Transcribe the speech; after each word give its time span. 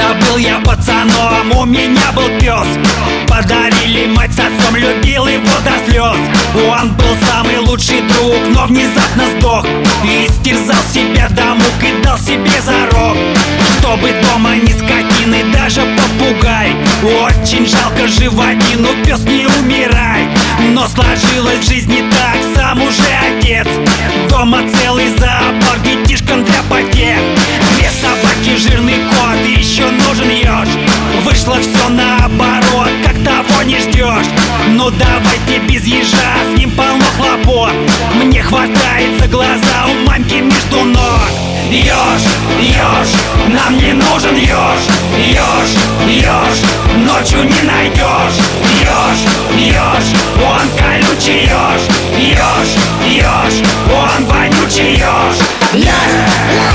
Когда 0.00 0.14
был 0.26 0.38
я 0.38 0.58
пацаном, 0.60 1.52
у 1.54 1.64
меня 1.66 2.12
был 2.14 2.28
пес 2.38 2.66
Подарили 3.28 4.06
мать 4.06 4.32
с 4.32 4.38
отцом, 4.38 4.74
любил 4.76 5.26
его 5.26 5.42
до 5.62 5.90
слез 5.90 6.16
Он 6.54 6.94
был 6.94 7.14
самый 7.28 7.58
лучший 7.58 8.00
друг, 8.02 8.36
но 8.48 8.66
внезапно 8.66 9.24
сдох. 9.36 9.66
И 10.04 10.26
стерзал 10.28 10.82
себя 10.92 11.28
до 11.30 11.54
мук 11.54 11.82
и 11.82 12.02
дал 12.02 12.18
себе 12.18 12.60
зарок. 12.64 13.16
Чтобы 13.78 14.12
дома 14.22 14.56
ни 14.56 14.72
скотины, 14.72 15.44
даже 15.52 15.82
попугай. 15.82 16.74
Очень 17.02 17.66
жалко 17.66 18.08
животину, 18.08 18.88
пес 19.04 19.20
не 19.24 19.46
умирай. 19.46 20.28
Но 20.70 20.86
сложилось 20.88 21.29
ждешь 34.18 34.32
Ну 34.68 34.90
давайте 34.90 35.58
без 35.66 35.84
ежа, 35.84 36.34
с 36.52 36.58
ним 36.58 36.70
полно 36.72 37.04
хлопот. 37.16 37.72
Мне 38.14 38.42
хватает 38.42 39.20
за 39.20 39.26
глаза 39.28 39.86
у 39.86 40.08
мамки 40.08 40.34
между 40.34 40.84
ног. 40.84 41.20
Еж, 41.70 42.22
еж, 42.58 43.08
нам 43.48 43.76
не 43.76 43.92
нужен 43.92 44.34
еж 44.34 44.82
Еж, 45.16 45.70
еж, 46.08 46.58
ночью 46.96 47.44
не 47.44 47.62
найдешь 47.62 48.40
Еж, 48.80 49.20
еж, 49.56 50.04
он 50.42 50.68
колючий 50.76 51.42
еж 51.44 51.82
Еж, 52.18 52.70
еж, 53.06 53.62
он 53.88 54.24
вонючий 54.26 54.94
Ёж, 54.94 55.36
ёж, 55.74 55.84
ёж, 55.84 56.69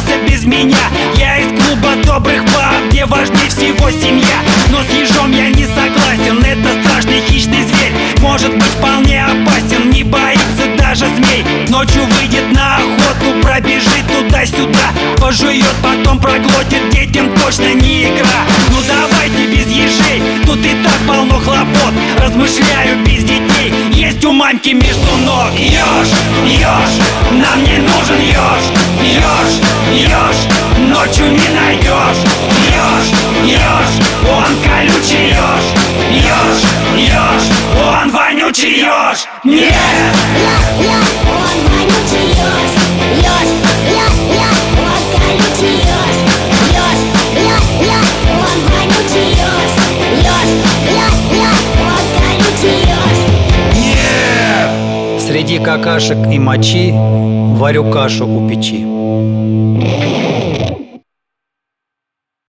собирался 0.00 0.18
без 0.26 0.44
меня. 0.44 0.78
Я 1.16 1.38
из 1.38 1.48
клуба 1.48 1.94
добрых 2.04 2.44
пап, 2.46 2.74
где 2.90 3.04
важнее 3.06 3.48
всего 3.48 3.90
семья. 3.90 4.40
Но 4.70 4.82
с 4.82 4.90
ежом 4.90 5.32
я 5.32 5.48
не 5.48 5.66
согласен, 5.66 6.42
это 6.44 6.68
страшный 6.82 7.20
хищный 7.28 7.62
зверь. 7.62 7.92
Может 8.20 8.54
быть 8.54 8.72
вполне 8.78 9.24
опасен, 9.24 9.90
не 9.90 10.02
боится 10.02 10.66
даже 10.78 11.06
змей. 11.06 11.44
Ночью 11.68 12.04
выйдет 12.04 12.52
на 12.52 12.76
охоту, 12.76 13.40
пробежит 13.42 14.06
туда-сюда. 14.06 14.90
Пожует, 15.18 15.64
потом 15.82 16.18
проглотит, 16.18 16.90
детям 16.90 17.30
точно 17.38 17.74
не 17.74 18.04
игра. 18.04 18.44
Ну 18.70 18.78
давайте 18.86 19.46
без 19.46 19.66
ежей, 19.66 20.22
тут 20.44 20.58
и 20.58 20.74
так 20.82 20.98
полно 21.06 21.38
хлопот. 21.38 21.94
Размышляю 22.18 22.98
без 23.04 23.24
детей, 23.24 23.72
есть 23.92 24.24
у 24.24 24.32
мамки 24.32 24.70
между 24.70 25.16
ног. 25.24 25.52
Еж, 25.56 26.08
еж, 26.46 27.04
нам 27.30 27.62
не 27.62 27.78
нужен 27.78 28.20
еж 28.20 28.80
Еж, 29.02 29.60
еж, 29.92 30.36
ночью 30.78 31.32
не 31.32 31.48
найдешь. 31.48 32.22
Еж, 32.68 33.06
еж, 33.44 34.06
он 34.28 34.56
колючий 34.62 35.30
еж. 35.30 35.64
Еж, 36.10 36.62
еж, 36.96 37.42
он 37.82 38.10
вонючий 38.10 38.80
еж. 38.80 39.26
Нет! 39.42 40.69
Среди 55.40 55.58
какашек 55.58 56.18
и 56.30 56.38
мочи 56.38 56.92
варю 56.92 57.90
кашу 57.90 58.26
у 58.26 58.46
печи. 58.46 58.84